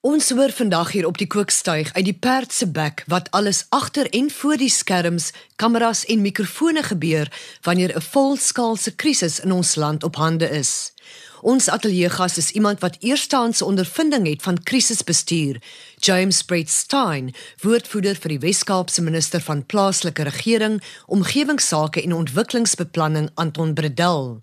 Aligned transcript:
Ons 0.00 0.30
hoor 0.30 0.52
vandag 0.54 0.92
hier 0.94 1.06
op 1.06 1.16
die 1.18 1.26
kookstuig 1.26 1.88
uit 1.96 2.04
die 2.06 2.14
perd 2.14 2.52
se 2.54 2.68
bek 2.70 3.00
wat 3.10 3.30
alles 3.34 3.64
agter 3.74 4.06
en 4.14 4.28
voor 4.30 4.54
die 4.56 4.70
skerms, 4.70 5.32
kameras 5.58 6.04
en 6.06 6.22
mikrofone 6.22 6.84
gebeur 6.86 7.26
wanneer 7.66 7.96
'n 7.96 8.00
volskaalse 8.00 8.94
krisis 8.94 9.40
in 9.40 9.52
ons 9.52 9.74
land 9.74 10.04
op 10.04 10.16
hande 10.16 10.50
is. 10.50 10.92
Ons 11.40 11.68
ateljeegas 11.68 12.38
is 12.38 12.50
iemand 12.50 12.80
wat 12.80 12.96
eerstehandse 13.00 13.64
ondervinding 13.64 14.26
het 14.26 14.42
van 14.42 14.62
krisisbestuur. 14.62 15.62
James 15.96 16.42
Breitstein, 16.42 17.34
woordvoerder 17.60 18.14
vir 18.14 18.28
die 18.28 18.38
Wes-Kaapse 18.38 19.02
minister 19.02 19.40
van 19.40 19.66
plaaslike 19.66 20.22
regering, 20.22 20.82
omgewingsake 21.06 22.02
en 22.02 22.12
ontwikkelingsbeplanning 22.12 23.30
Anton 23.34 23.74
Bredel. 23.74 24.42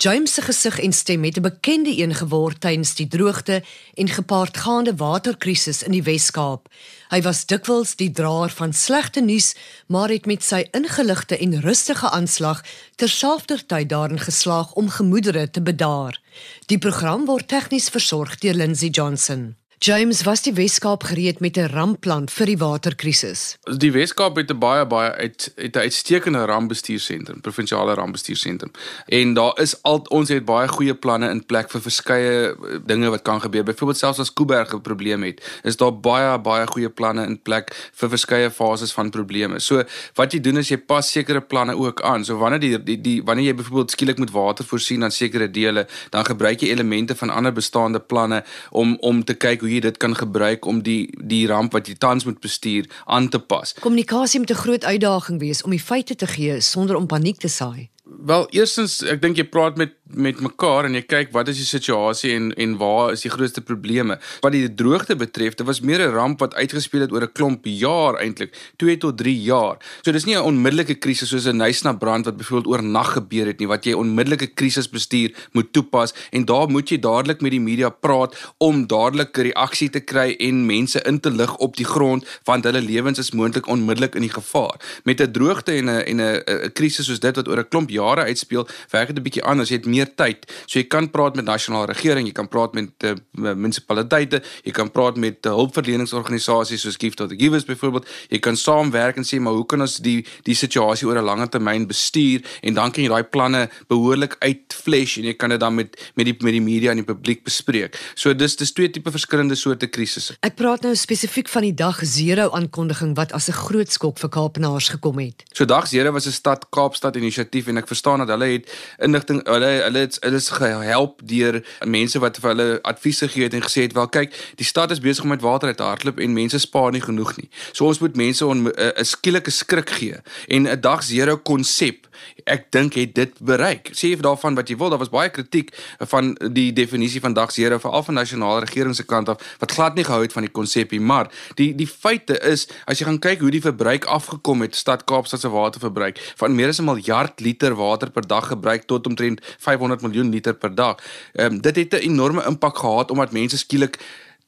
James 0.00 0.34
se 0.34 0.42
gesig 0.42 0.78
en 0.78 0.92
stem 0.92 1.24
het 1.24 1.36
'n 1.36 1.42
bekende 1.42 1.98
een 1.98 2.14
geword 2.14 2.60
tydens 2.60 2.94
die 2.94 3.08
droogte 3.08 3.62
en 3.94 4.08
gepaardgaande 4.08 4.94
waterkrisis 4.96 5.82
in 5.82 5.90
die 5.92 6.02
Wes-Kaap. 6.02 6.68
Hy 7.08 7.20
was 7.22 7.46
dikwels 7.46 7.96
die 7.96 8.10
draer 8.10 8.50
van 8.50 8.72
slegte 8.72 9.20
nuus, 9.20 9.54
maar 9.86 10.08
het 10.08 10.26
met 10.26 10.42
sy 10.44 10.68
ingeligte 10.70 11.38
en 11.38 11.60
rustige 11.60 12.10
aanslag 12.10 12.64
terselfdertyd 12.94 13.88
daarin 13.88 14.18
geslaag 14.18 14.72
om 14.72 14.88
gemoedere 14.88 15.50
te 15.50 15.62
bedaar. 15.62 16.20
Die 16.66 16.78
program 16.78 17.24
word 17.24 17.48
tegnies 17.48 17.88
versorg 17.88 18.38
deur 18.38 18.54
Lindsey 18.54 18.88
Johnson. 18.88 19.56
James, 19.80 20.22
was 20.22 20.42
die 20.42 20.52
Weskaap 20.52 21.04
gereed 21.06 21.38
met 21.40 21.56
'n 21.56 21.70
rampplan 21.70 22.28
vir 22.28 22.46
die 22.46 22.58
waterkrisis? 22.58 23.58
Die 23.78 23.92
Weskaap 23.92 24.36
het 24.36 24.50
'n 24.50 24.58
baie 24.58 24.86
baie 24.86 25.12
uit 25.12 25.52
het 25.54 25.76
'n 25.76 25.78
uitstekende 25.78 26.44
rampbestuursentrum, 26.44 27.40
provinsiale 27.40 27.94
rampbestuursentrum. 27.94 28.70
En 29.06 29.34
daar 29.34 29.60
is 29.60 29.82
al 29.82 29.98
ons 30.08 30.28
het 30.28 30.44
baie 30.44 30.68
goeie 30.68 30.94
planne 30.94 31.30
in 31.30 31.46
plek 31.46 31.70
vir 31.70 31.80
verskeie 31.80 32.50
eh, 32.50 32.78
dinge 32.86 33.08
wat 33.08 33.22
kan 33.22 33.40
gebeur. 33.40 33.62
Byvoorbeeld 33.62 33.98
selfs 33.98 34.18
as 34.18 34.32
Kuiberg 34.32 34.74
'n 34.74 34.80
probleem 34.80 35.22
het, 35.22 35.60
is 35.62 35.76
daar 35.76 36.00
baie 36.00 36.38
baie 36.38 36.66
goeie 36.66 36.88
planne 36.88 37.26
in 37.26 37.42
plek 37.42 37.90
vir 37.92 38.08
verskeie 38.08 38.50
fases 38.50 38.92
van 38.92 39.10
probleme. 39.10 39.58
So 39.58 39.82
wat 40.14 40.32
jy 40.32 40.40
doen 40.40 40.56
is 40.56 40.68
jy 40.68 40.78
pas 40.78 41.10
sekere 41.10 41.40
planne 41.40 41.76
ook 41.76 42.02
aan. 42.02 42.24
So 42.24 42.36
wanneer 42.36 42.60
die 42.60 42.82
die, 42.82 43.00
die 43.00 43.22
wanneer 43.22 43.44
jy 43.44 43.54
byvoorbeeld 43.54 43.90
skielik 43.90 44.18
moet 44.18 44.30
water 44.30 44.64
voorsien 44.64 45.02
aan 45.02 45.10
sekere 45.10 45.50
dele, 45.50 45.86
dan 46.10 46.24
gebruik 46.24 46.60
jy 46.60 46.68
elemente 46.68 47.14
van 47.14 47.30
ander 47.30 47.52
bestaande 47.52 48.00
planne 48.00 48.44
om 48.70 48.96
om 49.00 49.24
te 49.24 49.34
kyk 49.34 49.66
hoe 49.68 49.76
jy 49.76 49.84
dit 49.84 50.00
kan 50.00 50.16
gebruik 50.16 50.64
om 50.64 50.80
die 50.82 51.04
die 51.20 51.44
ramp 51.46 51.76
wat 51.76 51.88
jy 51.88 51.96
tans 52.00 52.24
moet 52.24 52.40
bestuur 52.40 52.88
aan 53.04 53.28
te 53.28 53.38
pas. 53.38 53.74
Kommunikasie 53.80 54.40
moet 54.40 54.50
'n 54.50 54.62
groot 54.64 54.84
uitdaging 54.84 55.38
wees 55.38 55.62
om 55.62 55.70
die 55.70 55.86
feite 55.90 56.14
te 56.14 56.26
gee 56.26 56.60
sonder 56.60 56.96
om 56.96 57.06
paniek 57.06 57.38
te 57.38 57.48
saai. 57.48 57.90
Wel, 58.18 58.48
eerstens, 58.50 58.96
ek 59.06 59.20
dink 59.22 59.38
jy 59.38 59.44
praat 59.46 59.76
met 59.78 59.94
met 60.08 60.40
mekaar 60.40 60.86
en 60.88 60.94
jy 60.96 61.02
kyk 61.04 61.32
wat 61.34 61.50
is 61.52 61.58
die 61.60 61.68
situasie 61.68 62.30
en 62.32 62.46
en 62.56 62.76
waar 62.80 63.12
is 63.12 63.22
die 63.26 63.30
grootste 63.30 63.60
probleme. 63.60 64.16
Wat 64.40 64.54
die 64.54 64.68
droogte 64.74 65.16
betref, 65.18 65.54
dit 65.58 65.66
was 65.66 65.80
meer 65.80 66.00
'n 66.00 66.14
ramp 66.14 66.40
wat 66.40 66.54
uitgespeel 66.54 67.00
het 67.00 67.12
oor 67.12 67.22
'n 67.22 67.32
klomp 67.32 67.64
jaar 67.64 68.16
eintlik, 68.16 68.56
2 68.76 68.96
tot 68.98 69.18
3 69.18 69.42
jaar. 69.42 69.76
So 70.02 70.12
dis 70.12 70.24
nie 70.24 70.34
'n 70.34 70.42
onmiddellike 70.42 70.94
krisis 70.94 71.28
soos 71.28 71.46
'n 71.46 71.56
Nysna 71.56 71.92
brand 71.92 72.24
wat 72.24 72.36
byvoorbeeld 72.36 72.74
oornag 72.74 73.12
gebeur 73.12 73.46
het 73.46 73.58
nie, 73.58 73.68
wat 73.68 73.84
jy 73.84 73.92
onmiddellike 73.92 74.54
krisisbestuur 74.54 75.34
moet 75.52 75.72
toepas 75.72 76.14
en 76.32 76.44
daar 76.44 76.68
moet 76.68 76.88
jy 76.88 76.98
dadelik 76.98 77.40
met 77.40 77.50
die 77.50 77.60
media 77.60 77.90
praat 77.90 78.34
om 78.58 78.86
dadelik 78.86 79.36
'n 79.38 79.42
reaksie 79.42 79.90
te 79.90 80.00
kry 80.00 80.34
en 80.38 80.66
mense 80.66 81.02
in 81.02 81.20
te 81.20 81.30
lig 81.30 81.56
op 81.56 81.76
die 81.76 81.86
grond 81.86 82.24
want 82.44 82.64
hulle 82.64 82.80
lewens 82.80 83.18
is 83.18 83.32
moontlik 83.32 83.66
onmiddellik 83.66 84.14
in 84.14 84.22
die 84.22 84.32
gevaar. 84.32 84.80
Met 85.04 85.20
'n 85.20 85.30
droogte 85.32 85.72
en 85.72 85.84
'n 85.84 86.04
en 86.06 86.20
'n 86.20 86.72
krisis 86.72 87.06
soos 87.06 87.20
dit 87.20 87.36
wat 87.36 87.48
oor 87.48 87.58
'n 87.58 87.68
klomp 87.68 87.90
jare 88.08 88.28
uitspeel, 88.28 88.66
werk 88.90 89.08
dit 89.08 89.18
'n 89.18 89.22
bietjie 89.22 89.44
anders. 89.44 89.68
Jy 89.68 89.76
het 89.76 89.86
meer 89.86 90.14
tyd. 90.14 90.46
So 90.66 90.78
jy 90.78 90.86
kan 90.86 91.10
praat 91.10 91.36
met 91.36 91.44
nasionale 91.44 91.86
regering, 91.86 92.26
jy 92.26 92.32
kan 92.32 92.48
praat 92.48 92.74
met 92.74 92.90
uh, 93.04 93.14
munisipaliteite, 93.32 94.42
jy 94.64 94.72
kan 94.72 94.90
praat 94.90 95.16
met 95.16 95.46
uh, 95.46 95.52
hulpverleningsorganisasies 95.52 96.80
soos 96.80 96.96
Gift 96.96 97.20
of 97.20 97.28
the 97.28 97.36
Givers 97.36 97.64
byvoorbeeld. 97.64 98.06
Jy 98.28 98.38
kan 98.38 98.56
saamwerk 98.56 99.16
en 99.16 99.24
sê 99.24 99.40
maar 99.40 99.52
hoe 99.52 99.66
kan 99.66 99.80
ons 99.80 99.98
die 99.98 100.26
die 100.44 100.54
situasie 100.54 101.06
oor 101.06 101.18
'n 101.18 101.24
langer 101.24 101.48
termyn 101.48 101.86
bestuur 101.86 102.44
en 102.62 102.74
dan 102.74 102.90
kan 102.90 103.02
jy 103.02 103.08
daai 103.08 103.24
planne 103.24 103.68
behoorlik 103.88 104.36
uitflesh 104.40 105.18
en 105.18 105.24
jy 105.24 105.34
kan 105.34 105.50
dit 105.50 105.60
dan 105.60 105.74
met 105.74 105.96
met 106.14 106.26
die 106.26 106.36
met 106.40 106.52
die 106.52 106.62
media 106.62 106.90
en 106.90 107.02
die 107.02 107.04
publiek 107.04 107.44
bespreek. 107.44 107.96
So 108.14 108.34
dis 108.34 108.56
dis 108.56 108.72
twee 108.72 108.90
tipe 108.90 109.10
verskillende 109.10 109.54
soorte 109.54 109.86
krisisse. 109.86 110.36
Ek 110.40 110.56
praat 110.56 110.82
nou 110.82 110.94
spesifiek 110.94 111.48
van 111.48 111.62
die 111.62 111.74
dag 111.74 112.00
0 112.02 112.50
aankondiging 112.54 113.16
wat 113.16 113.32
as 113.32 113.48
'n 113.48 113.52
groot 113.52 113.92
skok 113.92 114.18
vir 114.18 114.30
Kaapenaars 114.30 114.88
gekom 114.88 115.18
het. 115.18 115.44
So 115.52 115.64
dag 115.64 115.90
0 115.90 116.12
was 116.12 116.26
'n 116.26 116.32
stad 116.32 116.66
Kaapstad 116.70 117.16
inisiatief 117.16 117.66
en 117.66 117.76
ek 117.76 117.88
verstaan 117.98 118.24
dat 118.24 118.32
hulle 118.34 118.50
het 118.54 118.70
inligting 119.02 119.42
hulle 119.46 119.72
hulle 119.82 120.04
het 120.06 120.18
hulle 120.22 120.40
is 120.42 120.48
gehelp 120.54 121.20
deur 121.34 121.60
mense 121.84 122.22
wat 122.22 122.38
vir 122.42 122.52
hulle 122.54 122.68
advies 122.92 123.22
gegee 123.26 123.48
het 123.48 123.56
en 123.58 123.66
gesê 123.66 123.86
het 123.88 123.96
wel 123.98 124.08
kyk 124.18 124.34
die 124.60 124.66
stad 124.66 124.94
is 124.94 125.02
besig 125.02 125.26
om 125.26 125.34
met 125.34 125.44
water 125.44 125.68
uit 125.68 125.76
te 125.76 125.86
hardloop 125.86 126.18
en 126.22 126.36
mense 126.36 126.58
spaar 126.62 126.92
nie 126.94 127.02
genoeg 127.02 127.36
nie. 127.36 127.48
So 127.72 127.86
ons 127.86 128.02
moet 128.02 128.16
mense 128.16 128.44
'n 128.44 129.04
skielike 129.04 129.50
skrik 129.50 129.90
gee 129.90 130.16
en 130.48 130.68
'n 130.68 130.80
dag 130.80 131.02
0 131.02 131.36
konsep 131.42 132.08
ek 132.48 132.70
dink 132.74 132.96
het 132.98 133.14
dit 133.14 133.38
bereik. 133.44 133.90
Sê 133.92 134.14
daarvan 134.16 134.54
wat 134.58 134.68
jy 134.68 134.76
wil, 134.76 134.90
daar 134.90 134.98
was 134.98 135.12
baie 135.12 135.30
kritiek 135.30 135.70
van 136.10 136.34
die 136.52 136.72
definisie 136.72 137.20
van 137.20 137.32
dag 137.36 137.52
0 137.56 137.78
veral 137.78 138.02
van 138.02 138.14
nasionale 138.14 138.64
regering 138.64 138.94
se 138.96 139.04
kant 139.04 139.28
af 139.28 139.56
wat 139.58 139.72
glad 139.72 139.94
nie 139.94 140.04
gehou 140.04 140.22
het 140.22 140.32
van 140.32 140.46
die 140.46 140.52
konsep 140.52 140.90
nie, 140.90 141.00
maar 141.00 141.30
die 141.54 141.74
die 141.74 141.86
feite 141.86 142.38
is 142.40 142.66
as 142.86 142.98
jy 142.98 143.08
gaan 143.08 143.20
kyk 143.22 143.40
hoe 143.44 143.50
die 143.50 143.64
verbruik 143.64 144.04
afgekom 144.04 144.64
het 144.66 144.76
stad 144.76 145.04
Kaapstad 145.04 145.40
se 145.40 145.48
waterverbruik 145.52 146.18
van 146.40 146.54
meer 146.54 146.68
as 146.68 146.80
'n 146.80 146.84
miljard 146.84 147.40
liter 147.40 147.74
water 147.74 147.87
per 147.96 148.26
dag 148.26 148.46
gebruik 148.46 148.82
tot 148.86 149.06
omtrent 149.06 149.40
500 149.58 150.00
miljoen 150.02 150.30
liter 150.30 150.54
per 150.54 150.74
dag. 150.74 150.96
Ehm 151.32 151.52
um, 151.52 151.60
dit 151.60 151.76
het 151.76 151.92
'n 151.92 151.96
enorme 151.96 152.44
impak 152.44 152.78
gehad 152.78 153.10
omdat 153.10 153.32
mense 153.32 153.58
skielik 153.58 153.98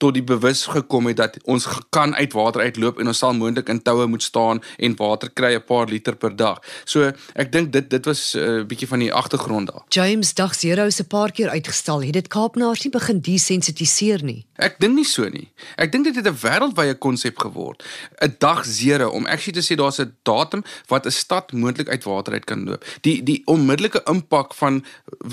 tot 0.00 0.16
die 0.16 0.24
bewus 0.24 0.64
gekom 0.72 1.10
het 1.10 1.18
dat 1.20 1.36
ons 1.44 1.66
kan 1.92 2.14
uit 2.16 2.32
water 2.32 2.64
uitloop 2.64 3.00
en 3.00 3.12
ons 3.12 3.20
sal 3.22 3.36
moontlik 3.36 3.68
in 3.72 3.82
toue 3.84 4.06
moet 4.08 4.24
staan 4.24 4.62
en 4.78 4.96
water 4.96 5.30
kry 5.40 5.54
'n 5.54 5.64
paar 5.64 5.86
liter 5.86 6.16
per 6.16 6.36
dag. 6.36 6.58
So 6.84 7.12
ek 7.34 7.52
dink 7.52 7.72
dit 7.72 7.90
dit 7.90 8.04
was 8.04 8.34
'n 8.34 8.38
uh, 8.38 8.64
bietjie 8.64 8.88
van 8.88 8.98
die 8.98 9.12
agtergrond 9.12 9.66
daar. 9.72 9.84
James 9.88 10.34
dag 10.34 10.52
0 10.62 10.86
is 10.86 11.00
'n 11.00 11.06
paar 11.06 11.32
keer 11.32 11.48
uitgestel. 11.48 12.02
Het 12.02 12.12
dit 12.12 12.28
Kaapenaars 12.28 12.82
nie 12.84 12.92
begin 12.92 13.20
desensitiseer 13.20 14.24
nie? 14.24 14.46
Ek 14.60 14.76
dink 14.78 14.94
nie 14.94 15.06
so 15.08 15.28
nie. 15.28 15.48
Ek 15.80 15.92
dink 15.92 16.04
dit 16.04 16.16
het 16.16 16.26
'n 16.28 16.36
wêreldwye 16.36 16.94
konsep 16.98 17.38
geword. 17.38 17.82
'n 18.20 18.36
Dag 18.38 18.64
0 18.66 19.10
om 19.10 19.26
actually 19.26 19.60
te 19.60 19.64
sê 19.64 19.76
daar's 19.76 20.00
'n 20.00 20.12
datum 20.22 20.62
wat 20.88 21.06
'n 21.06 21.10
stad 21.10 21.52
moontlik 21.52 21.88
uit 21.88 22.04
water 22.04 22.32
uit 22.32 22.44
kan 22.44 22.64
loop. 22.64 22.84
Die 23.00 23.22
die 23.22 23.42
onmiddellike 23.44 24.02
impak 24.04 24.54
van 24.54 24.84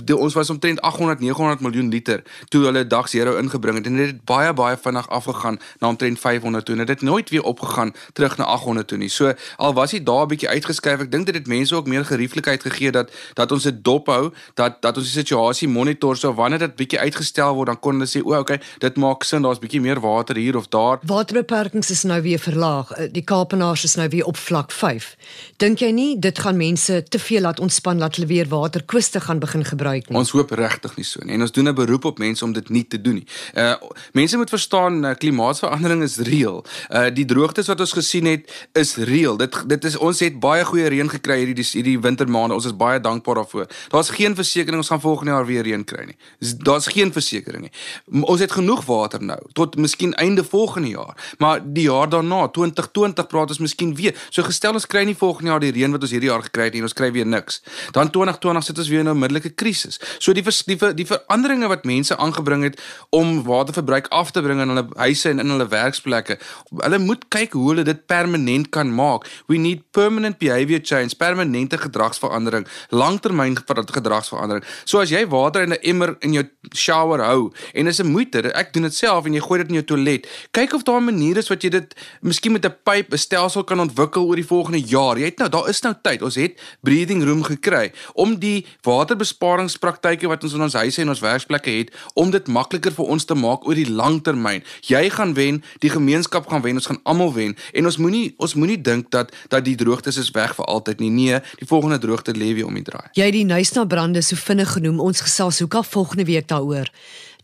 die, 0.04 0.16
ons 0.16 0.34
was 0.34 0.50
omtrent 0.50 0.82
800 0.82 1.20
900 1.20 1.60
miljoen 1.60 1.90
liter 1.90 2.24
toe 2.50 2.64
hulle 2.66 2.88
dag 2.88 3.12
0 3.12 3.38
ingebring 3.38 3.78
het 3.78 3.86
en 3.86 3.96
dit 3.96 4.08
het 4.08 4.24
baie 4.26 4.54
baie 4.54 4.78
vinnig 4.78 5.10
afgegaan 5.10 5.60
na 5.80 5.88
omtrent 5.88 6.20
500 6.20 6.66
toe 6.66 6.76
en 6.76 6.86
dit 6.86 6.90
het 6.90 7.02
nooit 7.02 7.30
weer 7.30 7.44
opgegaan 7.44 7.94
terug 8.14 8.38
na 8.38 8.44
800 8.44 8.88
toe 8.88 8.98
nie. 8.98 9.10
So 9.10 9.34
al 9.56 9.74
was 9.74 9.92
dit 9.92 10.06
daar 10.06 10.24
'n 10.24 10.28
bietjie 10.28 10.50
uitgeskuif, 10.50 11.00
ek 11.00 11.12
dink 11.12 11.26
dit 11.26 11.36
het 11.36 11.48
mense 11.48 11.76
ook 11.76 11.88
meer 11.88 12.06
gerieflikheid 12.06 12.62
gegee 12.62 12.92
dat 12.92 13.12
dat 13.34 13.52
ons 13.52 13.64
dit 13.64 13.84
dophou, 13.84 14.34
dat 14.54 14.82
dat 14.82 14.98
ons 14.98 15.06
die 15.06 15.24
situasie 15.24 15.68
monitor 15.68 16.18
so 16.18 16.34
wanneer 16.34 16.60
dit 16.60 16.76
bietjie 16.76 17.00
uitgestel 17.00 17.54
word 17.54 17.68
dan 17.68 17.80
kon 17.80 17.94
hulle 17.94 18.08
sê 18.08 18.22
o, 18.24 18.40
okay, 18.40 18.60
dit 18.80 18.96
maak 18.96 19.17
sin, 19.24 19.42
daar's 19.42 19.60
bietjie 19.60 19.82
meer 19.82 20.00
water 20.00 20.36
hier 20.36 20.58
of 20.58 20.68
daar. 20.68 21.00
Waterbeperkings 21.06 21.90
is 21.90 22.04
nou 22.04 22.22
weer 22.22 22.40
verlaag. 22.40 22.92
Eh, 22.92 23.10
die 23.12 23.24
Kaapenaars 23.24 23.84
is 23.84 23.96
nou 23.96 24.08
weer 24.10 24.26
op 24.26 24.38
vlak 24.38 24.72
5. 24.72 25.16
Dink 25.58 25.80
jy 25.80 25.92
nie 25.92 26.20
dit 26.20 26.40
gaan 26.40 26.58
mense 26.58 27.04
te 27.10 27.20
veel 27.20 27.42
laat 27.42 27.60
ontspan 27.60 27.98
dat 27.98 28.16
hulle 28.16 28.28
weer 28.28 28.48
waterkwiste 28.48 29.20
gaan 29.20 29.40
begin 29.40 29.66
gebruik 29.66 30.10
nie? 30.10 30.18
Ons 30.18 30.32
hoop 30.32 30.52
regtig 30.52 30.96
nie 30.96 31.06
so 31.06 31.24
nie. 31.24 31.34
En 31.34 31.42
ons 31.42 31.52
doen 31.52 31.68
'n 31.68 31.76
beroep 31.76 32.06
op 32.06 32.18
mense 32.18 32.44
om 32.46 32.54
dit 32.54 32.70
nie 32.70 32.88
te 32.88 33.02
doen 33.02 33.14
nie. 33.14 33.28
Uh 33.56 33.76
mense 34.14 34.38
moet 34.38 34.50
verstaan 34.50 35.06
uh, 35.06 35.14
klimaatsverandering 35.14 36.04
is 36.04 36.18
reëel. 36.18 36.66
Uh 36.90 37.10
die 37.14 37.26
droogtes 37.26 37.68
wat 37.68 37.80
ons 37.80 37.94
gesien 37.94 38.26
het 38.26 38.68
is 38.74 38.96
reëel. 38.96 39.38
Dit 39.38 39.64
dit 39.68 39.84
is 39.84 39.98
ons 39.98 40.20
het 40.20 40.40
baie 40.40 40.66
goeie 40.66 40.88
reën 40.88 41.10
gekry 41.10 41.46
hierdie 41.46 41.66
hierdie 41.72 42.00
wintermaande. 42.00 42.54
Ons 42.54 42.66
is 42.66 42.76
baie 42.76 43.00
dankbaar 43.00 43.36
daarvoor. 43.36 43.68
Daar's 43.90 44.10
geen 44.10 44.36
versekerings 44.36 44.78
ons 44.78 44.88
gaan 44.88 45.02
volgende 45.02 45.32
jaar 45.32 45.46
weer 45.46 45.64
reën 45.64 45.84
kry 45.84 46.06
nie. 46.06 46.18
Daar's 46.58 46.88
geen 46.88 47.12
versekerings 47.12 47.62
nie. 47.62 48.24
Ons 48.24 48.40
het 48.40 48.52
genoeg 48.52 48.86
water 48.86 49.07
nou 49.14 49.40
tot 49.54 49.76
miskien 49.76 50.14
einde 50.14 50.44
volgende 50.44 50.88
jaar. 50.88 51.36
Maar 51.38 51.62
die 51.64 51.84
jaar 51.84 52.10
daarna, 52.10 52.48
2020 52.48 53.28
praat 53.28 53.50
ons 53.50 53.60
miskien 53.60 53.96
weer. 53.96 54.16
So 54.30 54.44
gestel 54.44 54.74
ons 54.74 54.86
kry 54.86 55.04
nie 55.04 55.16
volgende 55.16 55.50
jaar 55.50 55.60
die 55.60 55.72
reën 55.72 55.92
wat 55.92 56.02
ons 56.02 56.12
hierdie 56.12 56.30
jaar 56.30 56.44
gekry 56.44 56.64
het 56.64 56.74
nie, 56.74 56.82
ons 56.82 56.94
kry 56.94 57.12
weer 57.12 57.26
niks. 57.26 57.62
Dan 57.92 58.12
2020 58.12 58.64
sit 58.64 58.78
ons 58.78 58.88
weer 58.88 59.00
in 59.00 59.08
'n 59.08 59.16
onmiddellike 59.16 59.50
krisis. 59.50 60.00
So 60.20 60.34
die 60.34 60.44
vers, 60.44 60.64
die, 60.64 60.78
die 60.94 61.06
veranderinge 61.06 61.68
wat 61.68 61.86
mense 61.86 62.18
aangebring 62.18 62.64
het 62.64 62.82
om 63.10 63.44
waterverbruik 63.44 64.08
af 64.08 64.32
te 64.32 64.42
bring 64.42 64.62
in 64.62 64.68
hulle 64.68 64.88
huise 64.96 65.30
en 65.30 65.40
in 65.40 65.50
hulle 65.50 65.68
werksplekke. 65.68 66.38
Hulle 66.78 67.00
moet 67.00 67.28
kyk 67.28 67.54
hoe 67.54 67.70
hulle 67.70 67.84
dit 67.84 68.06
permanent 68.06 68.70
kan 68.70 68.94
maak. 68.94 69.28
We 69.48 69.58
need 69.58 69.84
permanent 69.92 70.38
behavior 70.38 70.80
change, 70.84 71.16
permanente 71.16 71.78
gedragsverandering, 71.78 72.68
langtermyn 72.90 73.58
gedragsverandering. 73.68 74.64
So 74.86 75.00
as 75.00 75.10
jy 75.10 75.26
water 75.28 75.62
in 75.62 75.74
'n 75.74 75.82
emmer 75.82 76.16
in 76.20 76.34
jou 76.34 76.46
shower 76.74 77.24
hou 77.24 77.52
en 77.74 77.88
is 77.88 78.00
'n 78.00 78.12
moeite, 78.12 78.52
ek 78.54 78.74
doen 78.74 78.84
dit 78.84 78.94
self 78.98 79.26
en 79.26 79.38
jy 79.38 79.44
gooi 79.46 79.60
dit 79.62 79.74
in 79.74 79.80
jou 79.80 79.86
toilet. 79.94 80.28
Kyk 80.52 80.74
of 80.74 80.84
daar 80.88 81.02
'n 81.02 81.10
manier 81.12 81.38
is 81.38 81.50
wat 81.50 81.64
jy 81.64 81.70
dit 81.70 81.96
miskien 82.22 82.52
met 82.52 82.66
'n 82.66 82.76
pyp 82.84 83.14
'n 83.14 83.18
stelsel 83.18 83.64
kan 83.64 83.80
ontwikkel 83.80 84.26
oor 84.26 84.36
die 84.36 84.46
volgende 84.46 84.82
jaar. 84.82 85.18
Jy 85.18 85.26
het 85.26 85.38
nou, 85.38 85.50
daar 85.50 85.70
is 85.70 85.82
nou 85.82 85.94
tyd. 86.02 86.22
Ons 86.22 86.36
het 86.36 86.60
breathing 86.82 87.24
room 87.24 87.44
gekry 87.44 87.92
om 88.14 88.40
die 88.40 88.66
waterbesparingspraktyke 88.82 90.28
wat 90.28 90.44
ons 90.44 90.54
in 90.54 90.62
ons 90.62 90.74
huise 90.74 91.02
en 91.02 91.10
ons 91.10 91.20
werksplekke 91.20 91.70
het, 91.70 91.92
om 92.14 92.32
dit 92.32 92.48
makliker 92.48 92.92
vir 92.92 93.06
ons 93.06 93.26
te 93.26 93.36
maak 93.36 93.68
oor 93.68 93.76
die 93.76 93.90
lang 93.90 94.24
termyn. 94.24 94.64
Jy 94.82 95.10
gaan 95.10 95.34
wen, 95.34 95.64
die 95.80 95.90
gemeenskap 95.90 96.48
gaan 96.48 96.62
wen, 96.62 96.76
ons 96.76 96.90
gaan 96.90 97.00
almal 97.04 97.34
wen 97.34 97.56
en 97.74 97.86
ons 97.86 97.98
moenie 97.98 98.34
ons 98.38 98.54
moenie 98.54 98.82
dink 98.82 99.12
dat 99.12 99.34
dat 99.48 99.66
die 99.66 99.76
droogtes 99.76 100.18
is 100.18 100.32
weg 100.32 100.56
vir 100.56 100.66
altyd 100.66 101.00
nie. 101.00 101.10
Nee, 101.10 101.40
die 101.60 101.68
volgende 101.68 101.98
droogte 101.98 102.36
lê 102.36 102.54
weer 102.54 102.66
om 102.66 102.76
die 102.78 102.84
draai. 102.84 103.10
Jy 103.18 103.32
die 103.32 103.46
Nysna 103.48 103.86
brande 103.86 104.22
so 104.22 104.36
vinnig 104.36 104.74
genoem. 104.78 105.00
Ons 105.00 105.24
gesels 105.26 105.60
hoeka 105.64 105.84
volgende 105.84 106.26
week 106.26 106.48
daaroor. 106.48 106.92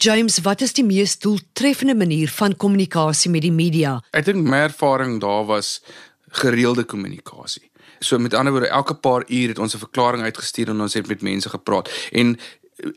James, 0.03 0.41
wat 0.43 0.59
is 0.59 0.73
die 0.75 0.83
mees 0.83 1.13
doeltreffende 1.23 1.93
manier 1.95 2.27
van 2.35 2.57
kommunikasie 2.59 3.29
met 3.31 3.45
die 3.45 3.53
media? 3.55 3.93
Ek 4.11 4.25
dink 4.27 4.41
my 4.43 4.65
ervaring 4.65 5.13
daar 5.23 5.45
was 5.47 5.77
gereelde 6.41 6.83
kommunikasie. 6.83 7.69
So 8.03 8.19
met 8.19 8.35
ander 8.35 8.51
woorde, 8.51 8.67
elke 8.67 8.97
paar 8.99 9.23
uur 9.29 9.53
het 9.53 9.61
ons 9.63 9.75
'n 9.75 9.79
verklaring 9.85 10.23
uitgestuur 10.27 10.73
en 10.73 10.81
ons 10.81 10.93
het 10.93 11.07
met 11.07 11.21
mense 11.21 11.49
gepraat. 11.49 11.87
En 12.11 12.35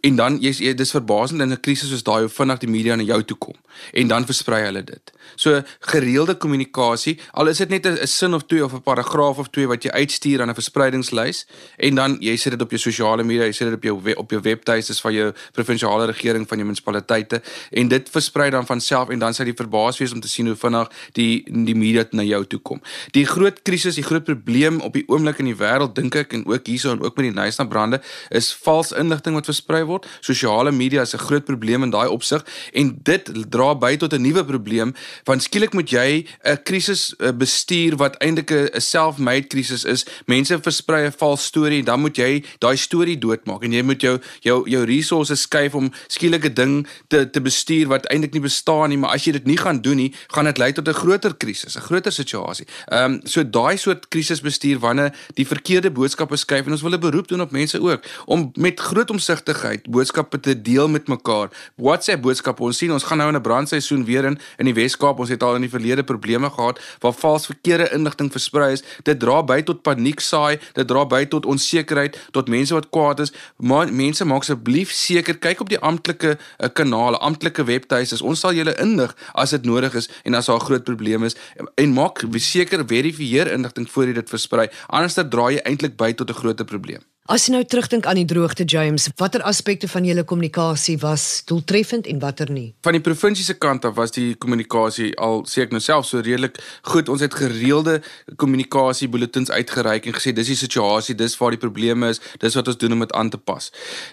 en 0.00 0.16
dan 0.16 0.38
jy's 0.40 0.58
jy, 0.58 0.74
dis 0.74 0.90
verbasend 0.90 1.40
in 1.40 1.52
'n 1.52 1.60
krisis 1.60 1.88
soos 1.88 2.02
daai 2.02 2.20
hoe 2.26 2.28
vinnig 2.28 2.58
die 2.58 2.70
media 2.70 2.96
na 2.96 3.02
jou 3.02 3.22
toe 3.22 3.36
kom 3.36 3.54
en 3.92 4.08
dan 4.08 4.24
versprei 4.24 4.62
hulle 4.64 4.82
dit. 4.84 5.12
So 5.36 5.62
gereelde 5.80 6.34
kommunikasie, 6.34 7.18
al 7.32 7.48
is 7.48 7.58
dit 7.58 7.68
net 7.68 7.86
'n 7.86 8.06
sin 8.06 8.34
of 8.34 8.46
twee 8.46 8.64
of 8.64 8.72
'n 8.72 8.82
paragraaf 8.82 9.38
of 9.38 9.48
twee 9.50 9.66
wat 9.66 9.82
jy 9.82 9.90
uitstuur 9.90 10.40
aan 10.40 10.50
'n 10.50 10.54
verspreidingslys 10.54 11.46
en 11.76 11.94
dan 11.94 12.16
jy 12.20 12.36
sit 12.36 12.52
dit 12.52 12.62
op 12.62 12.70
jou 12.70 12.80
sosiale 12.80 13.22
media, 13.22 13.44
jy 13.44 13.52
sit 13.52 13.68
dit 13.68 13.76
op 13.76 13.82
jou 13.82 14.14
op 14.16 14.30
jou 14.30 14.40
webtuistes 14.40 15.00
van 15.00 15.12
jou 15.12 15.32
provinsiale 15.52 16.06
regering 16.06 16.48
van 16.48 16.58
jou 16.58 16.66
munisipaliteite 16.66 17.42
en 17.70 17.88
dit 17.88 18.08
versprei 18.10 18.50
dan 18.50 18.66
van 18.66 18.80
self 18.80 19.08
en 19.08 19.18
dan 19.18 19.34
sal 19.34 19.46
jy 19.46 19.54
verbaas 19.54 19.98
wees 19.98 20.12
om 20.12 20.20
te 20.20 20.28
sien 20.28 20.46
hoe 20.46 20.56
vinnig 20.56 20.88
die 21.12 21.44
die 21.46 21.74
media 21.74 22.04
na 22.10 22.22
jou 22.22 22.44
toe 22.46 22.60
kom. 22.60 22.80
Die 23.10 23.26
groot 23.26 23.62
krisis, 23.62 23.94
die 23.94 24.04
groot 24.04 24.24
probleem 24.24 24.80
op 24.80 24.92
die 24.92 25.04
oomblik 25.06 25.38
in 25.38 25.44
die 25.44 25.56
wêreld 25.56 25.94
dink 25.94 26.14
ek 26.14 26.32
en 26.32 26.46
ook 26.46 26.66
hierso 26.66 26.92
en 26.92 27.00
ook 27.00 27.16
met 27.16 27.34
die 27.34 27.40
Nysna 27.40 27.64
brande 27.64 28.00
is 28.30 28.52
vals 28.52 28.92
inligting 28.92 29.34
wat 29.34 29.44
versprei 29.44 29.75
word. 29.84 30.06
Sosiale 30.20 30.72
media 30.72 31.02
is 31.02 31.14
'n 31.14 31.18
groot 31.18 31.44
probleem 31.44 31.82
in 31.82 31.90
daai 31.90 32.08
opsig 32.08 32.44
en 32.72 32.98
dit 33.02 33.50
dra 33.50 33.74
by 33.74 33.96
tot 33.96 34.12
'n 34.12 34.22
nuwe 34.22 34.44
probleem 34.44 34.94
want 35.24 35.42
skielik 35.42 35.72
moet 35.72 35.90
jy 35.90 36.26
'n 36.44 36.62
krisis 36.62 37.14
eh, 37.18 37.32
bestuur 37.32 37.96
wat 37.96 38.16
eintlik 38.18 38.50
'n 38.50 38.80
self-made 38.80 39.46
krisis 39.46 39.84
is. 39.84 40.06
Mense 40.26 40.58
versprei 40.62 41.06
'n 41.06 41.12
vals 41.12 41.44
storie 41.44 41.78
en 41.78 41.84
dan 41.84 42.00
moet 42.00 42.16
jy 42.16 42.44
daai 42.58 42.76
storie 42.76 43.18
doodmaak 43.18 43.62
en 43.62 43.72
jy 43.72 43.82
moet 43.82 44.00
jou 44.00 44.20
jou 44.40 44.68
jou 44.68 44.84
resources 44.84 45.40
skuif 45.40 45.74
om 45.74 45.92
skielik 46.08 46.44
'n 46.44 46.54
ding 46.54 46.86
te 47.08 47.30
te 47.30 47.40
bestuur 47.40 47.88
wat 47.88 48.06
eintlik 48.06 48.32
nie 48.32 48.40
bestaan 48.40 48.88
nie, 48.88 48.98
maar 48.98 49.10
as 49.10 49.24
jy 49.24 49.32
dit 49.32 49.46
nie 49.46 49.56
gaan 49.56 49.80
doen 49.80 49.96
nie, 49.96 50.14
gaan 50.28 50.44
dit 50.44 50.58
lei 50.58 50.72
tot 50.72 50.88
'n 50.88 50.92
groter 50.92 51.36
krisis, 51.36 51.76
'n 51.76 51.80
groter 51.80 52.12
situasie. 52.12 52.66
Ehm 52.86 53.12
um, 53.12 53.20
so 53.24 53.50
daai 53.50 53.76
soort 53.76 54.08
krisisbestuur 54.08 54.78
wanneer 54.78 55.14
die 55.34 55.46
verkeerde 55.46 55.90
boodskappe 55.90 56.36
skuif 56.36 56.66
en 56.66 56.72
ons 56.72 56.82
wil 56.82 56.92
'n 56.92 57.00
beroep 57.00 57.28
doen 57.28 57.40
op 57.40 57.50
mense 57.50 57.80
ook 57.80 58.00
om 58.26 58.50
met 58.54 58.80
groot 58.80 59.10
omsigtigheid 59.10 59.55
boodskappe 59.88 60.40
te 60.40 60.62
deel 60.62 60.88
met 60.88 61.08
mekaar. 61.08 61.48
WhatsApp 61.76 62.22
boodskappe. 62.22 62.62
Ons 62.62 62.78
sien 62.78 62.92
ons 62.92 63.04
gaan 63.04 63.18
nou 63.18 63.28
in 63.28 63.36
'n 63.36 63.42
brandseisoen 63.42 64.04
weer 64.04 64.24
in 64.24 64.38
in 64.58 64.64
die 64.64 64.74
Wes-Kaap. 64.74 65.18
Ons 65.18 65.28
het 65.28 65.42
al 65.42 65.54
in 65.54 65.60
die 65.60 65.70
verlede 65.70 66.04
probleme 66.04 66.50
gehad 66.50 66.80
waar 67.00 67.12
vals 67.12 67.46
verkeerde 67.46 67.90
inligting 67.92 68.30
versprei 68.32 68.72
is. 68.72 68.82
Dit 69.02 69.20
dra 69.20 69.42
by 69.42 69.62
tot 69.62 69.82
paniek 69.82 70.20
saai, 70.20 70.58
dit 70.72 70.86
dra 70.88 71.04
by 71.04 71.24
tot 71.24 71.46
onsekerheid, 71.46 72.18
tot 72.30 72.48
mense 72.48 72.74
wat 72.74 72.90
kwaad 72.90 73.20
is. 73.20 73.32
Maar 73.56 73.92
mense 73.92 74.24
maak 74.24 74.40
asseblief 74.40 74.90
seker 74.90 75.38
kyk 75.38 75.60
op 75.60 75.68
die 75.68 75.80
amptelike 75.80 76.38
uh, 76.38 76.68
kanale, 76.72 77.18
amptelike 77.18 77.64
webtuise. 77.64 78.24
Ons 78.24 78.40
sal 78.40 78.52
julle 78.52 78.74
inlig 78.80 79.16
as 79.34 79.50
dit 79.50 79.64
nodig 79.64 79.94
is 79.94 80.10
en 80.24 80.34
as 80.34 80.46
daar 80.46 80.56
'n 80.56 80.64
groot 80.64 80.84
probleem 80.84 81.24
is 81.24 81.36
en 81.74 81.92
maak 81.92 82.24
seker 82.36 82.84
verifieer 82.86 83.52
inligting 83.52 83.90
voor 83.90 84.06
jy 84.06 84.12
dit 84.12 84.28
versprei. 84.28 84.68
Anders 84.86 85.14
dan 85.14 85.28
dra 85.28 85.50
jy 85.50 85.60
eintlik 85.64 85.96
by 85.96 86.12
tot 86.12 86.30
'n 86.30 86.40
groot 86.40 86.66
probleem. 86.66 87.02
As 87.26 87.48
jy 87.48 87.56
nou 87.56 87.64
terugdink 87.66 88.04
aan 88.06 88.20
die 88.20 88.28
droogte 88.30 88.62
James, 88.70 89.08
watter 89.18 89.42
aspekte 89.50 89.88
van 89.90 90.04
julle 90.06 90.22
kommunikasie 90.22 90.94
was 91.02 91.40
doeltreffend 91.48 92.06
en 92.06 92.20
watter 92.22 92.52
nie? 92.54 92.68
Van 92.86 92.94
die 92.94 93.02
provinsie 93.02 93.42
se 93.42 93.56
kant 93.58 93.82
af 93.88 93.96
was 93.96 94.12
die 94.14 94.36
kommunikasie 94.38 95.08
al 95.18 95.42
ek 95.42 95.72
nou 95.74 95.80
self 95.82 96.06
so 96.06 96.22
redelik 96.22 96.60
goed. 96.86 97.10
Ons 97.10 97.24
het 97.26 97.34
gereelde 97.34 97.96
kommunikasie 98.38 99.08
bulletins 99.10 99.50
uitgereik 99.50 100.06
en 100.06 100.14
gesê 100.14 100.30
dis 100.36 100.52
die 100.52 100.58
situasie, 100.60 101.16
dis 101.18 101.34
waar 101.40 101.56
die 101.56 101.58
probleme 101.58 102.12
is, 102.14 102.22
dis 102.38 102.54
wat 102.54 102.70
ons 102.70 102.78
doen 102.78 102.94
om 102.94 103.02
dit 103.02 103.16
aan 103.18 103.32
te 103.34 103.42
pas. 103.42 103.72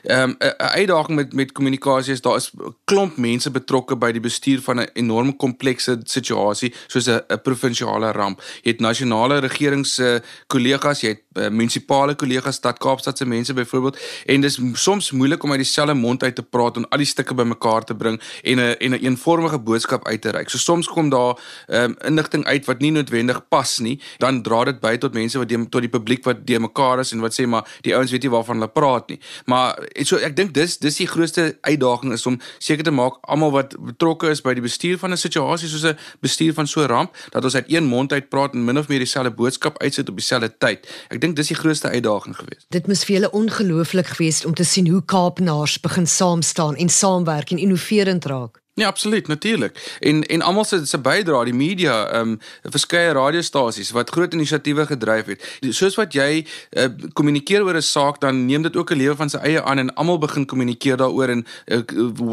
Ehm 0.10 0.34
um, 0.34 0.36
'n 0.42 0.74
uitdaging 0.82 1.16
met 1.16 1.34
met 1.34 1.54
kommunikasie 1.54 2.14
is 2.14 2.22
daar 2.22 2.38
is 2.42 2.50
'n 2.50 2.74
klomp 2.86 3.18
mense 3.18 3.52
betrokke 3.52 3.96
by 3.96 4.12
die 4.12 4.26
bestuur 4.26 4.62
van 4.62 4.82
'n 4.82 4.90
enorm 4.94 5.38
komplekse 5.38 6.02
situasie 6.04 6.74
soos 6.88 7.08
'n 7.08 7.22
provinsiale 7.44 8.12
ramp. 8.12 8.42
Jy 8.64 8.72
het 8.72 8.80
nasionale 8.80 9.40
regerings 9.40 9.94
se 9.94 10.22
kollegas, 10.48 11.02
jy 11.02 11.10
het 11.10 11.22
uh, 11.38 11.50
munisipale 11.50 12.16
kollegas 12.16 12.56
stad 12.56 12.80
Kaapstad 12.80 13.03
se 13.12 13.26
mense 13.26 13.54
byvoorbeeld 13.54 13.98
en 14.26 14.42
dis 14.42 14.60
soms 14.74 15.12
moeilik 15.12 15.44
om 15.44 15.52
uit 15.52 15.60
dieselfde 15.60 15.94
mond 15.94 16.24
uit 16.24 16.36
te 16.36 16.44
praat 16.44 16.76
en 16.76 16.90
al 16.90 16.98
die 16.98 17.08
stukke 17.08 17.34
bymekaar 17.34 17.84
te 17.84 17.96
bring 17.96 18.22
en 18.44 18.58
'n 18.58 18.60
en 18.60 18.92
'n 18.92 18.94
een 18.94 19.04
eenvormige 19.04 19.60
boodskap 19.60 20.08
uit 20.08 20.22
te 20.22 20.30
reik. 20.30 20.50
So 20.50 20.58
soms 20.58 20.88
kom 20.88 21.10
daar 21.10 21.40
ehm 21.68 21.84
um, 21.84 21.96
inligting 22.06 22.46
uit 22.46 22.66
wat 22.66 22.80
nie 22.80 22.92
noodwendig 22.92 23.48
pas 23.48 23.80
nie, 23.80 24.00
dan 24.18 24.42
dra 24.42 24.64
dit 24.64 24.80
by 24.80 24.98
tot 24.98 25.14
mense 25.14 25.38
wat 25.38 25.50
die, 25.50 25.70
tot 25.70 25.82
die 25.82 25.90
publiek 25.90 26.24
wat 26.24 26.46
die 26.46 26.60
mekaar 26.60 27.00
is 27.00 27.12
en 27.12 27.20
wat 27.20 27.34
sê 27.34 27.46
maar 27.48 27.68
die 27.82 27.96
ouens 27.96 28.12
weet 28.12 28.22
nie 28.22 28.32
waarvan 28.32 28.56
hulle 28.56 28.72
praat 28.72 29.10
nie. 29.10 29.20
Maar 29.46 29.78
so 30.04 30.18
ek 30.18 30.36
dink 30.36 30.54
dis 30.54 30.78
dis 30.78 30.98
die 30.98 31.08
grootste 31.08 31.58
uitdaging 31.62 32.14
is 32.14 32.26
om 32.26 32.40
seker 32.58 32.84
te 32.84 32.92
maak 32.92 33.20
almal 33.22 33.52
wat 33.52 33.76
betrokke 33.80 34.30
is 34.30 34.42
by 34.42 34.54
die 34.54 34.66
bestuur 34.66 34.98
van 34.98 35.12
'n 35.12 35.18
situasie 35.18 35.70
soos 35.70 35.86
'n 35.86 35.98
bestuur 36.20 36.54
van 36.54 36.68
so 36.68 36.82
'n 36.82 36.88
ramp 36.88 37.16
dat 37.30 37.44
ons 37.44 37.56
uit 37.56 37.66
een 37.68 37.84
mond 37.84 38.12
uit 38.12 38.30
praat 38.30 38.54
en 38.54 38.66
min 38.66 38.78
of 38.78 38.88
meer 38.88 39.00
dieselfde 39.00 39.32
boodskap 39.32 39.82
uitsit 39.82 40.10
op 40.10 40.16
dieselfde 40.16 40.58
tyd. 40.58 40.88
Ek 41.10 41.22
dink 41.22 41.36
dis 41.36 41.48
die 41.48 41.56
grootste 41.56 41.90
uitdaging 41.90 42.36
geweest. 42.36 42.66
Dit 42.70 42.88
moes 42.94 43.08
vir 43.10 43.16
julle 43.16 43.32
ongelooflik 43.34 44.12
geweest 44.14 44.46
om 44.46 44.54
te 44.54 44.64
sien 44.64 44.88
hoe 44.92 45.02
Kaapenaars 45.02 45.80
begin 45.82 46.06
saam 46.08 46.42
staan 46.46 46.76
en 46.76 46.90
saamwerk 46.90 47.52
en 47.52 47.58
innoverend 47.58 48.26
raak. 48.26 48.63
Ja, 48.76 48.88
absoluut, 48.88 49.28
natuurlik. 49.28 49.98
En 50.00 50.24
en 50.24 50.42
almal 50.42 50.66
se 50.66 50.86
se 50.86 51.00
bydra, 51.00 51.44
die 51.44 51.54
media, 51.54 52.08
ehm 52.08 52.30
um, 52.30 52.40
verskeie 52.62 53.12
radiostasies 53.12 53.92
wat 53.92 54.10
groot 54.10 54.34
inisiatiewe 54.34 54.86
gedryf 54.86 55.26
het. 55.26 55.58
Soos 55.70 55.96
wat 55.96 56.14
jy 56.14 56.46
uh, 56.72 56.86
kommunikeer 57.14 57.64
oor 57.64 57.76
'n 57.76 57.82
saak, 57.82 58.20
dan 58.22 58.46
neem 58.46 58.62
dit 58.62 58.76
ook 58.76 58.92
'n 58.92 58.98
lewe 58.98 59.16
van 59.16 59.30
sy 59.30 59.38
eie 59.38 59.64
aan 59.64 59.78
en 59.78 59.94
almal 59.94 60.18
begin 60.18 60.46
kommunikeer 60.46 60.98
daaroor 60.98 61.30
in 61.30 61.46
uh, 61.66 61.80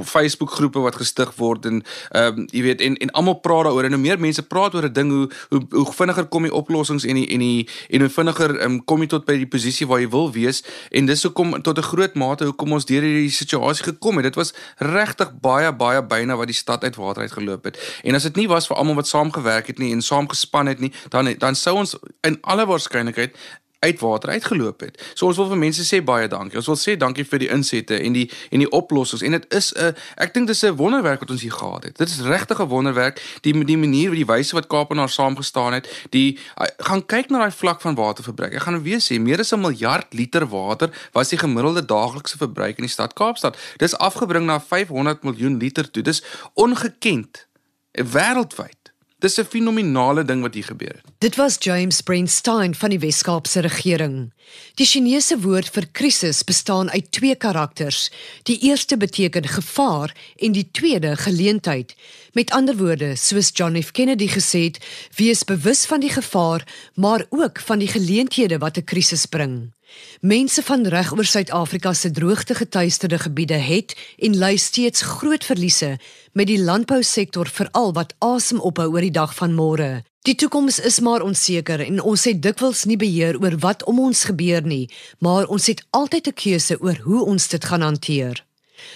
Facebook 0.04 0.50
groepe 0.50 0.78
wat 0.78 0.96
gestig 0.96 1.34
word 1.37 1.64
en 1.66 1.82
ehm 2.10 2.38
um, 2.38 2.46
jy 2.50 2.62
weet 2.62 2.81
en 2.81 2.96
en 2.96 3.10
almal 3.10 3.34
praat 3.34 3.64
daaroor 3.64 3.84
en 3.84 3.93
hoe 3.93 4.00
meer 4.00 4.20
mense 4.20 4.43
praat 4.43 4.75
oor 4.75 4.84
'n 4.84 4.93
ding, 4.93 5.10
hoe 5.10 5.28
hoe 5.48 5.66
hoe 5.70 5.93
vinniger 5.93 6.25
kom 6.25 6.43
die 6.43 6.54
oplossings 6.54 7.04
en 7.04 7.14
die 7.14 7.28
en 7.28 7.38
die 7.38 7.69
en 7.88 8.00
hoe 8.00 8.08
vinniger 8.08 8.62
um, 8.64 8.84
kom 8.84 9.00
jy 9.00 9.06
tot 9.06 9.25
by 9.25 9.36
die 9.36 9.48
posisie 9.48 9.86
waar 9.86 10.00
jy 10.00 10.08
wil 10.08 10.32
wees 10.32 10.64
en 10.90 11.06
dis 11.06 11.22
hoekom 11.22 11.62
tot 11.62 11.78
'n 11.78 11.82
groot 11.82 12.14
mate 12.14 12.44
hoekom 12.44 12.72
ons 12.72 12.84
deur 12.84 13.02
hierdie 13.02 13.31
situasie 13.31 13.84
gekom 13.84 14.16
het. 14.16 14.25
Dit 14.25 14.34
was 14.34 14.54
regtig 14.78 15.40
baie 15.40 15.72
baie 15.72 16.02
baie 16.02 16.30
na 16.31 16.38
wat 16.41 16.50
die 16.50 16.56
stad 16.56 16.87
uit 16.87 16.97
water 16.97 17.27
uit 17.27 17.35
geloop 17.37 17.69
het. 17.69 17.81
En 18.06 18.19
as 18.19 18.29
dit 18.29 18.43
nie 18.43 18.49
was 18.50 18.71
vir 18.71 18.79
almal 18.81 19.00
wat 19.03 19.11
saamgewerk 19.11 19.73
het 19.73 19.82
nie 19.82 19.93
en 19.94 20.05
saam 20.06 20.29
gespan 20.31 20.70
het 20.70 20.82
nie, 20.82 20.93
dan 21.13 21.34
dan 21.39 21.58
sou 21.58 21.77
ons 21.82 21.96
in 22.27 22.39
alle 22.41 22.67
waarskynlikheid 22.70 23.37
uit 23.81 24.01
water 24.01 24.31
uitgeloop 24.31 24.81
het. 24.81 25.01
So 25.15 25.27
ons 25.27 25.37
wil 25.41 25.49
vir 25.49 25.58
mense 25.58 25.84
sê 25.89 26.03
baie 26.05 26.29
dankie. 26.29 26.58
Ons 26.60 26.69
wil 26.69 26.77
sê 26.77 26.96
dankie 27.01 27.25
vir 27.25 27.41
die 27.41 27.49
insette 27.55 27.96
en 27.96 28.13
die 28.13 28.27
en 28.53 28.60
die 28.60 28.69
oplossings 28.77 29.25
en 29.25 29.37
dit 29.39 29.46
is 29.56 29.72
'n 29.72 29.94
ek 30.17 30.34
dink 30.34 30.46
dis 30.46 30.63
'n 30.65 30.77
wonderwerk 30.77 31.20
wat 31.20 31.31
ons 31.31 31.41
hier 31.41 31.53
gehad 31.53 31.84
het. 31.84 31.96
Dit 31.96 32.08
is 32.08 32.20
regtig 32.20 32.60
'n 32.60 32.69
wonderwerk 32.69 33.22
die 33.41 33.65
die 33.65 33.79
manier 33.79 34.10
wie 34.10 34.25
die 34.25 34.32
wyse 34.34 34.53
wat 34.55 34.67
Kaapenaar 34.67 35.08
saamgestaan 35.08 35.72
het. 35.72 35.89
Die 36.10 36.39
gaan 36.79 37.06
kyk 37.06 37.31
na 37.31 37.39
daai 37.39 37.53
vlak 37.53 37.81
van 37.81 37.94
waterverbruik. 37.94 38.53
Ek 38.53 38.63
gaan 38.63 38.82
weer 38.82 39.01
sê 39.01 39.19
meer 39.20 39.39
as 39.39 39.53
'n 39.53 39.60
miljard 39.60 40.13
liter 40.13 40.49
water 40.49 40.91
was 41.13 41.29
die 41.29 41.39
gemiddelde 41.39 41.84
daaglikse 41.84 42.37
verbruik 42.37 42.77
in 42.77 42.84
die 42.84 42.93
stad 42.93 43.13
Kaapstad. 43.15 43.56
Dis 43.77 43.96
afgebring 43.96 44.44
na 44.44 44.60
500 44.60 45.22
miljoen 45.22 45.56
liter 45.56 45.91
toe. 45.91 46.03
Dis 46.03 46.22
ongekend 46.55 47.46
wêreldwyd. 47.93 48.80
Dis 49.20 49.39
'n 49.39 49.44
fenominale 49.44 50.24
ding 50.24 50.41
wat 50.41 50.55
hier 50.55 50.65
gebeur 50.65 50.94
het. 50.96 51.05
Dit 51.19 51.36
was 51.36 51.56
James 51.58 52.00
Brainstein 52.00 52.74
van 52.74 52.91
die 52.91 52.98
Wes-Kaapse 52.98 53.60
regering. 53.60 54.32
Die 54.74 54.86
Chinese 54.86 55.41
woord 55.41 55.69
vir 55.69 55.86
krisis 55.93 56.44
bestaan 56.44 56.91
uit 56.91 57.12
twee 57.12 57.34
karakters. 57.34 58.10
Die 58.43 58.58
eerste 58.58 58.96
beteken 58.96 59.48
gevaar 59.48 60.15
en 60.36 60.53
die 60.53 60.69
tweede 60.72 61.17
geleentheid. 61.17 61.94
Met 62.32 62.50
ander 62.50 62.77
woorde, 62.77 63.17
soos 63.17 63.50
John 63.53 63.82
F 63.82 63.91
Kennedy 63.91 64.29
gesê 64.29 64.65
het, 64.65 64.79
wees 65.17 65.44
bewus 65.44 65.84
van 65.86 66.00
die 66.00 66.10
gevaar, 66.10 66.65
maar 66.94 67.27
ook 67.29 67.60
van 67.60 67.79
die 67.79 67.89
geleenthede 67.89 68.58
wat 68.58 68.77
'n 68.77 68.84
krisis 68.84 69.27
bring. 69.27 69.72
Mense 70.20 70.63
van 70.63 70.87
reg 70.87 71.13
oor 71.13 71.25
Suid-Afrika 71.25 71.93
se 71.93 72.11
droogtegetuisterde 72.11 73.19
gebiede 73.19 73.55
het 73.55 73.97
en 74.19 74.39
ly 74.39 74.56
steeds 74.56 75.03
groot 75.03 75.44
verliese 75.44 75.99
met 76.32 76.47
die 76.47 76.61
landbousektor 76.63 77.49
veral 77.49 77.93
wat 77.93 78.15
asem 78.19 78.61
ophou 78.61 78.91
oor 78.93 79.06
die 79.06 79.15
dag 79.17 79.35
van 79.35 79.55
môre. 79.55 80.03
Die 80.29 80.35
toekoms 80.35 80.79
is 80.81 81.01
maar 81.01 81.23
onseker 81.25 81.81
en 81.81 82.03
ons 82.03 82.25
het 82.29 82.43
dikwels 82.43 82.85
nie 82.85 82.99
beheer 83.01 83.39
oor 83.41 83.56
wat 83.63 83.85
om 83.89 84.03
ons 84.05 84.25
gebeur 84.29 84.61
nie, 84.63 84.91
maar 85.19 85.49
ons 85.49 85.67
het 85.67 85.81
altyd 85.91 86.27
'n 86.29 86.39
keuse 86.43 86.77
oor 86.81 86.97
hoe 87.05 87.25
ons 87.25 87.49
dit 87.49 87.65
gaan 87.65 87.81
hanteer. 87.81 88.44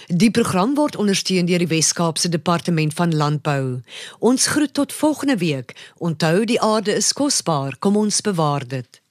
Die 0.08 0.30
program 0.30 0.74
word 0.74 0.96
ondersteun 0.96 1.46
deur 1.46 1.58
die 1.58 1.70
Wes-Kaapse 1.70 2.28
Departement 2.28 2.94
van 2.94 3.16
Landbou. 3.16 3.80
Ons 4.18 4.46
groet 4.46 4.74
tot 4.74 4.92
volgende 4.92 5.36
week. 5.36 5.74
Onthou 5.98 6.44
die 6.44 6.60
aarde 6.60 6.94
is 6.94 7.12
kosbaar, 7.12 7.76
kom 7.78 7.96
ons 7.96 8.20
bewaar 8.20 8.68
dit. 8.68 9.03